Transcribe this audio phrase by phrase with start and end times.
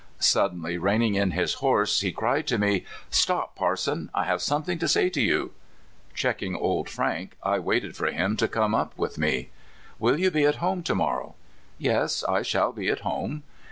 [0.17, 4.79] Suddenly reining in his horse, he cried to me: '* Stop, parson; I have something
[4.79, 5.51] to say to you."
[6.15, 9.51] Checking" Old Frank," I waited for him to come up with me.
[9.73, 11.35] '* Will you be at home to morrow?""
[11.91, 13.43] Yes, I shall be at home."